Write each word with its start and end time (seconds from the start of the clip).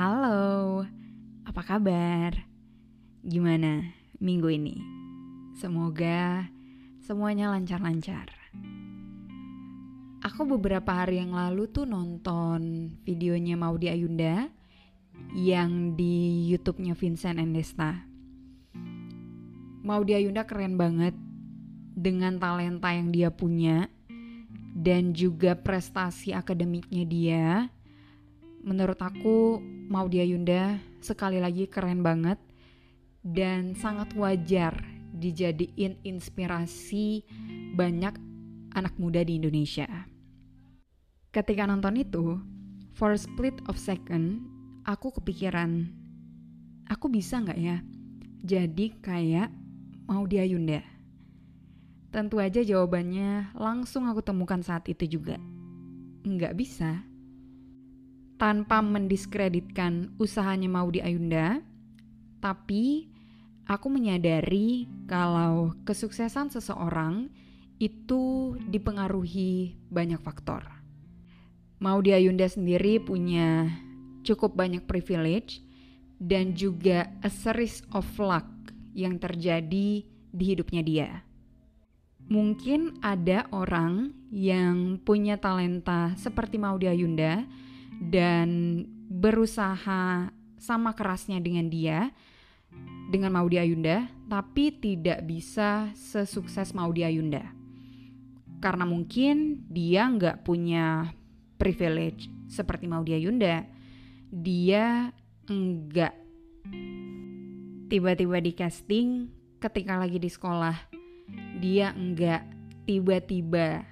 Halo, 0.00 0.80
apa 1.44 1.60
kabar? 1.60 2.32
Gimana 3.20 3.84
minggu 4.16 4.48
ini? 4.48 4.80
Semoga 5.60 6.48
semuanya 7.04 7.52
lancar-lancar. 7.52 8.32
Aku 10.24 10.48
beberapa 10.48 10.88
hari 11.04 11.20
yang 11.20 11.36
lalu 11.36 11.68
tuh 11.68 11.84
nonton 11.84 12.88
videonya 13.04 13.60
Maudi 13.60 13.92
Ayunda 13.92 14.48
yang 15.36 15.92
di 15.92 16.48
YouTube-nya 16.48 16.96
Vincent 16.96 17.36
Endesta. 17.36 18.00
Maudi 19.84 20.16
Ayunda 20.16 20.48
keren 20.48 20.80
banget 20.80 21.12
dengan 21.92 22.40
talenta 22.40 22.88
yang 22.88 23.12
dia 23.12 23.28
punya 23.28 23.92
dan 24.72 25.12
juga 25.12 25.60
prestasi 25.60 26.32
akademiknya 26.32 27.04
dia. 27.04 27.68
Menurut 28.60 29.00
aku 29.00 29.60
Maudi 29.88 30.20
Ayunda 30.20 30.76
sekali 31.00 31.40
lagi 31.40 31.64
keren 31.64 32.04
banget 32.04 32.36
dan 33.24 33.72
sangat 33.72 34.12
wajar 34.12 34.76
dijadiin 35.16 35.96
inspirasi 36.04 37.24
banyak 37.74 38.14
anak 38.76 38.94
muda 39.00 39.24
di 39.24 39.40
Indonesia. 39.40 39.88
Ketika 41.32 41.64
nonton 41.64 41.98
itu, 41.98 42.36
for 42.92 43.16
a 43.16 43.20
split 43.20 43.56
of 43.66 43.80
second, 43.80 44.44
aku 44.84 45.10
kepikiran, 45.16 45.88
aku 46.86 47.08
bisa 47.08 47.40
nggak 47.40 47.58
ya 47.58 47.80
jadi 48.40 48.86
kayak 49.04 49.48
Maudi 50.08 50.40
Ayunda? 50.40 50.80
Tentu 52.10 52.42
aja 52.42 52.64
jawabannya 52.64 53.54
langsung 53.54 54.08
aku 54.08 54.24
temukan 54.24 54.58
saat 54.64 54.88
itu 54.90 55.06
juga. 55.06 55.38
Nggak 56.26 56.56
bisa 56.58 57.04
tanpa 58.40 58.80
mendiskreditkan 58.80 60.16
usahanya 60.16 60.72
Maudi 60.72 61.04
Ayunda, 61.04 61.60
tapi 62.40 63.12
aku 63.68 63.92
menyadari 63.92 64.88
kalau 65.04 65.76
kesuksesan 65.84 66.48
seseorang 66.48 67.28
itu 67.76 68.56
dipengaruhi 68.64 69.76
banyak 69.92 70.24
faktor. 70.24 70.64
Maudi 71.84 72.16
Ayunda 72.16 72.48
sendiri 72.48 72.96
punya 72.96 73.68
cukup 74.24 74.56
banyak 74.56 74.88
privilege 74.88 75.60
dan 76.16 76.56
juga 76.56 77.12
a 77.20 77.28
series 77.28 77.84
of 77.92 78.08
luck 78.16 78.48
yang 78.96 79.20
terjadi 79.20 80.04
di 80.32 80.44
hidupnya 80.44 80.80
dia. 80.80 81.10
Mungkin 82.30 83.04
ada 83.04 83.48
orang 83.52 84.16
yang 84.32 84.96
punya 85.04 85.36
talenta 85.36 86.16
seperti 86.16 86.56
Maudi 86.56 86.88
Ayunda, 86.88 87.44
dan 88.00 88.82
berusaha 89.12 90.32
sama 90.56 90.90
kerasnya 90.96 91.40
dengan 91.40 91.68
dia 91.68 92.08
dengan 93.12 93.34
Maudi 93.36 93.60
Ayunda 93.60 94.08
tapi 94.30 94.72
tidak 94.72 95.26
bisa 95.26 95.92
sesukses 95.92 96.72
Maudi 96.72 97.04
Ayunda. 97.04 97.44
Karena 98.60 98.84
mungkin 98.84 99.64
dia 99.68 100.08
nggak 100.08 100.44
punya 100.44 101.12
privilege 101.60 102.28
seperti 102.48 102.88
Maudi 102.88 103.12
Ayunda 103.12 103.68
dia 104.30 105.10
enggak 105.50 106.14
tiba-tiba 107.90 108.38
di 108.38 108.52
casting 108.54 109.08
ketika 109.58 109.98
lagi 109.98 110.22
di 110.22 110.30
sekolah 110.30 110.78
dia 111.58 111.90
enggak 111.92 112.46
tiba-tiba 112.86 113.82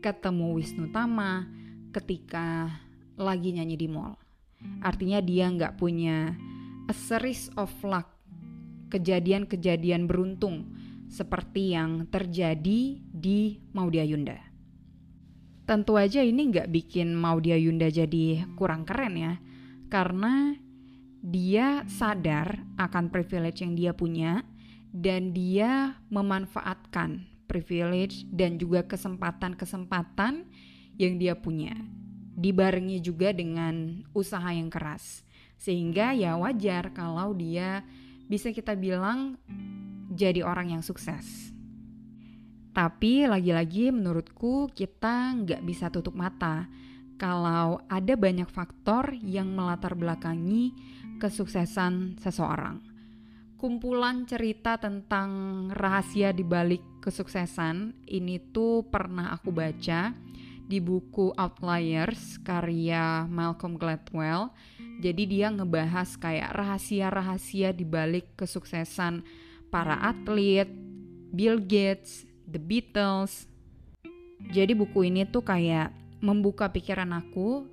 ketemu 0.00 0.56
Wisnu 0.56 0.88
Tama 0.88 1.44
ketika 1.92 2.72
lagi 3.18 3.54
nyanyi 3.54 3.76
di 3.78 3.88
mall. 3.90 4.18
Artinya 4.80 5.20
dia 5.20 5.50
nggak 5.50 5.76
punya 5.76 6.32
a 6.88 6.94
series 6.94 7.52
of 7.56 7.70
luck, 7.84 8.08
kejadian-kejadian 8.90 10.08
beruntung 10.08 10.72
seperti 11.08 11.76
yang 11.76 12.08
terjadi 12.08 12.98
di 13.00 13.60
Maudi 13.72 14.00
Ayunda. 14.00 14.40
Tentu 15.64 15.96
aja 15.96 16.20
ini 16.20 16.52
nggak 16.52 16.68
bikin 16.68 17.16
Maudi 17.16 17.56
Ayunda 17.56 17.88
jadi 17.88 18.44
kurang 18.56 18.84
keren 18.84 19.16
ya, 19.16 19.34
karena 19.88 20.52
dia 21.24 21.88
sadar 21.88 22.60
akan 22.76 23.08
privilege 23.08 23.64
yang 23.64 23.72
dia 23.72 23.96
punya 23.96 24.44
dan 24.92 25.32
dia 25.32 25.96
memanfaatkan 26.12 27.24
privilege 27.48 28.28
dan 28.28 28.60
juga 28.60 28.84
kesempatan-kesempatan 28.84 30.44
yang 31.00 31.14
dia 31.16 31.32
punya 31.34 31.72
dibarengi 32.44 33.00
juga 33.00 33.32
dengan 33.32 34.04
usaha 34.12 34.52
yang 34.52 34.68
keras. 34.68 35.24
Sehingga 35.56 36.12
ya 36.12 36.36
wajar 36.36 36.92
kalau 36.92 37.32
dia 37.32 37.80
bisa 38.28 38.52
kita 38.52 38.76
bilang 38.76 39.40
jadi 40.12 40.44
orang 40.44 40.76
yang 40.76 40.82
sukses. 40.84 41.48
Tapi 42.76 43.24
lagi-lagi 43.24 43.88
menurutku 43.88 44.68
kita 44.76 45.32
nggak 45.40 45.62
bisa 45.64 45.88
tutup 45.88 46.12
mata 46.12 46.68
kalau 47.16 47.78
ada 47.86 48.18
banyak 48.18 48.50
faktor 48.50 49.14
yang 49.22 49.54
melatar 49.54 49.94
belakangi 49.94 50.74
kesuksesan 51.22 52.18
seseorang. 52.18 52.82
Kumpulan 53.54 54.28
cerita 54.28 54.76
tentang 54.76 55.70
rahasia 55.72 56.34
di 56.34 56.44
balik 56.44 56.82
kesuksesan 57.00 58.04
ini 58.10 58.42
tuh 58.52 58.84
pernah 58.90 59.32
aku 59.32 59.54
baca 59.54 60.12
di 60.64 60.80
buku 60.80 61.36
Outliers 61.36 62.40
karya 62.40 63.28
Malcolm 63.28 63.76
Gladwell. 63.76 64.48
Jadi 65.00 65.22
dia 65.28 65.52
ngebahas 65.52 66.16
kayak 66.16 66.54
rahasia-rahasia 66.54 67.74
di 67.76 67.84
balik 67.84 68.32
kesuksesan 68.38 69.20
para 69.68 69.98
atlet, 70.00 70.70
Bill 71.34 71.60
Gates, 71.60 72.24
The 72.48 72.60
Beatles. 72.62 73.50
Jadi 74.54 74.72
buku 74.72 75.08
ini 75.08 75.28
tuh 75.28 75.44
kayak 75.44 75.92
membuka 76.24 76.70
pikiran 76.72 77.12
aku 77.12 77.68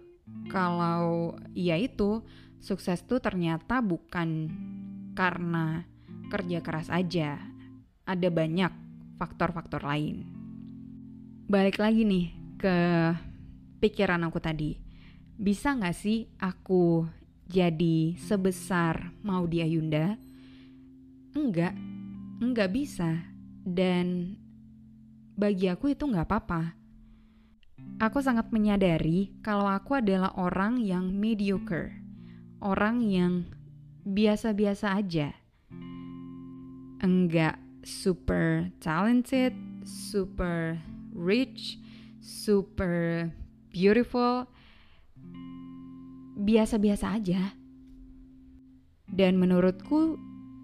kalau 0.51 1.35
ya 1.55 1.79
itu 1.79 2.23
sukses 2.59 3.03
tuh 3.07 3.23
ternyata 3.23 3.79
bukan 3.79 4.51
karena 5.15 5.87
kerja 6.31 6.59
keras 6.63 6.89
aja. 6.91 7.39
Ada 8.07 8.27
banyak 8.33 8.71
faktor-faktor 9.21 9.85
lain. 9.85 10.25
Balik 11.45 11.77
lagi 11.77 12.07
nih 12.07 12.40
ke 12.61 12.77
pikiran 13.81 14.21
aku 14.29 14.37
tadi. 14.37 14.77
Bisa 15.33 15.73
gak 15.73 15.97
sih 15.97 16.29
aku 16.37 17.09
jadi 17.49 18.13
sebesar 18.21 19.09
Maudi 19.25 19.65
Ayunda? 19.65 20.13
Enggak, 21.33 21.73
enggak 22.37 22.69
bisa. 22.69 23.25
Dan 23.65 24.37
bagi 25.33 25.65
aku 25.73 25.97
itu 25.97 26.05
nggak 26.05 26.27
apa-apa. 26.29 26.77
Aku 27.97 28.21
sangat 28.21 28.53
menyadari 28.53 29.33
kalau 29.41 29.65
aku 29.65 29.97
adalah 29.97 30.37
orang 30.37 30.77
yang 30.77 31.09
mediocre, 31.09 31.97
orang 32.61 33.01
yang 33.01 33.49
biasa-biasa 34.05 35.01
aja. 35.01 35.33
enggak 37.01 37.57
super 37.81 38.69
talented, 38.77 39.57
super 39.81 40.77
rich, 41.17 41.81
super 42.21 43.33
beautiful, 43.73 44.45
biasa-biasa 46.37 47.17
aja. 47.17 47.57
Dan 49.11 49.41
menurutku 49.41 50.15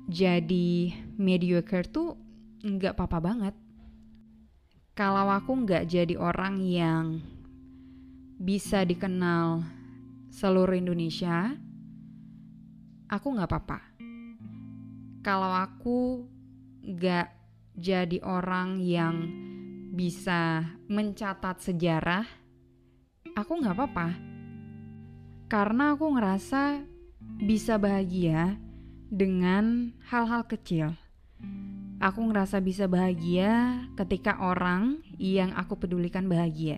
jadi 0.07 0.95
mediocre 1.19 1.89
tuh 1.89 2.15
nggak 2.63 2.95
apa-apa 2.95 3.19
banget. 3.19 3.55
Kalau 4.95 5.27
aku 5.29 5.67
nggak 5.67 5.89
jadi 5.89 6.15
orang 6.15 6.63
yang 6.63 7.21
bisa 8.37 8.85
dikenal 8.85 9.65
seluruh 10.31 10.77
Indonesia, 10.77 11.53
aku 13.09 13.27
nggak 13.35 13.49
apa-apa. 13.49 13.79
Kalau 15.25 15.51
aku 15.51 16.23
nggak 16.87 17.27
jadi 17.75 18.23
orang 18.23 18.79
yang 18.79 19.46
bisa 19.97 20.61
mencatat 20.85 21.57
sejarah, 21.57 22.21
aku 23.33 23.51
nggak 23.57 23.73
apa-apa. 23.73 24.13
Karena 25.49 25.97
aku 25.97 26.05
ngerasa 26.13 26.85
bisa 27.41 27.81
bahagia 27.81 28.61
dengan 29.09 29.97
hal-hal 30.05 30.45
kecil. 30.45 30.93
Aku 31.97 32.29
ngerasa 32.29 32.61
bisa 32.61 32.85
bahagia 32.85 33.81
ketika 33.97 34.37
orang 34.37 35.01
yang 35.17 35.49
aku 35.57 35.81
pedulikan 35.81 36.29
bahagia. 36.29 36.77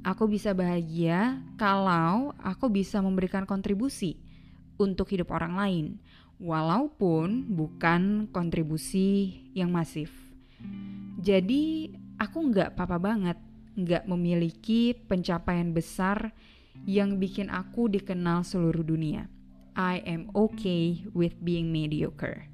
Aku 0.00 0.24
bisa 0.24 0.56
bahagia 0.56 1.44
kalau 1.60 2.32
aku 2.40 2.72
bisa 2.72 3.04
memberikan 3.04 3.44
kontribusi 3.44 4.16
untuk 4.80 5.12
hidup 5.12 5.28
orang 5.36 5.52
lain, 5.52 5.86
walaupun 6.40 7.44
bukan 7.52 8.24
kontribusi 8.32 9.44
yang 9.52 9.68
masif. 9.68 10.08
Jadi, 11.20 11.92
aku 12.16 12.48
nggak 12.48 12.72
apa-apa 12.76 12.96
banget 12.96 13.38
nggak 13.76 14.08
memiliki 14.10 14.92
pencapaian 14.92 15.70
besar 15.70 16.34
yang 16.88 17.20
bikin 17.20 17.52
aku 17.52 17.86
dikenal 17.86 18.42
seluruh 18.42 18.82
dunia. 18.82 19.28
I 19.78 20.02
am 20.04 20.28
okay 20.34 21.06
with 21.14 21.38
being 21.40 21.70
mediocre. 21.70 22.50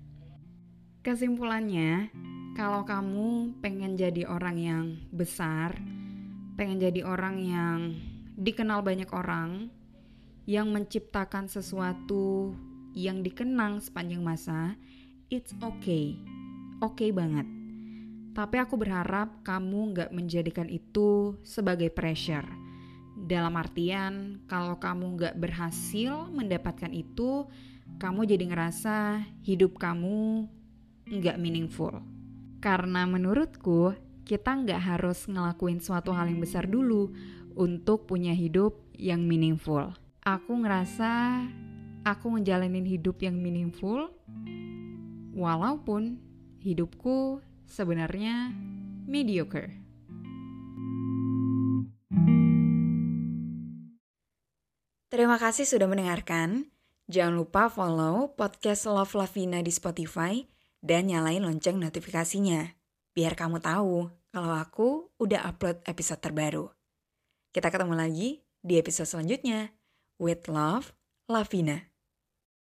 Kesimpulannya, 1.01 2.11
kalau 2.59 2.83
kamu 2.83 3.59
pengen 3.63 3.95
jadi 3.95 4.27
orang 4.27 4.57
yang 4.59 4.85
besar, 5.15 5.79
pengen 6.59 6.83
jadi 6.83 7.07
orang 7.07 7.37
yang 7.41 7.79
dikenal 8.37 8.83
banyak 8.83 9.09
orang, 9.15 9.71
yang 10.47 10.71
menciptakan 10.71 11.47
sesuatu 11.47 12.55
yang 12.97 13.21
dikenang 13.21 13.79
sepanjang 13.79 14.25
masa, 14.25 14.73
it's 15.29 15.53
okay. 15.61 16.17
Oke 16.81 17.09
okay 17.09 17.11
banget. 17.13 17.56
Tapi 18.37 18.61
aku 18.61 18.77
berharap 18.77 19.41
kamu 19.41 19.97
nggak 19.97 20.11
menjadikan 20.13 20.69
itu 20.69 21.41
sebagai 21.41 21.89
pressure 21.89 22.67
dalam 23.17 23.57
artian, 23.57 24.45
kalau 24.45 24.77
kamu 24.77 25.17
gak 25.17 25.35
berhasil 25.41 26.29
mendapatkan 26.29 26.93
itu, 26.93 27.49
kamu 27.97 28.29
jadi 28.29 28.45
ngerasa 28.53 29.25
hidup 29.41 29.81
kamu 29.81 30.45
gak 31.25 31.41
meaningful. 31.41 32.05
Karena 32.61 33.09
menurutku, 33.09 33.97
kita 34.29 34.61
gak 34.69 34.83
harus 34.85 35.25
ngelakuin 35.25 35.81
suatu 35.81 36.13
hal 36.13 36.29
yang 36.29 36.45
besar 36.45 36.69
dulu 36.69 37.09
untuk 37.57 38.05
punya 38.05 38.37
hidup 38.37 38.77
yang 38.93 39.25
meaningful. 39.25 39.97
Aku 40.21 40.53
ngerasa 40.61 41.41
aku 42.05 42.37
ngejalanin 42.37 42.85
hidup 42.85 43.17
yang 43.25 43.41
meaningful, 43.41 44.13
walaupun 45.33 46.21
hidupku 46.61 47.41
sebenarnya 47.67 48.55
mediocre. 49.07 49.87
Terima 55.07 55.39
kasih 55.39 55.65
sudah 55.65 55.87
mendengarkan. 55.87 56.69
Jangan 57.07 57.39
lupa 57.39 57.71
follow 57.71 58.35
podcast 58.35 58.91
Love 58.91 59.15
Lavina 59.15 59.63
di 59.63 59.71
Spotify 59.71 60.43
dan 60.83 61.07
nyalain 61.07 61.41
lonceng 61.41 61.79
notifikasinya. 61.79 62.75
Biar 63.15 63.39
kamu 63.39 63.63
tahu 63.63 64.11
kalau 64.35 64.53
aku 64.53 65.09
udah 65.17 65.47
upload 65.49 65.81
episode 65.89 66.21
terbaru. 66.21 66.69
Kita 67.55 67.73
ketemu 67.73 67.95
lagi 67.97 68.45
di 68.61 68.77
episode 68.77 69.09
selanjutnya. 69.09 69.73
With 70.21 70.51
Love, 70.53 70.93
Lavina. 71.33 71.96